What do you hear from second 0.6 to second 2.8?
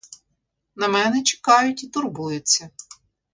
На мене чекають і турбуються.